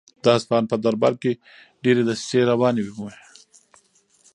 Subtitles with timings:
[0.23, 1.31] د اصفهان په دربار کې
[1.83, 3.11] ډېرې دسیسې روانې وې.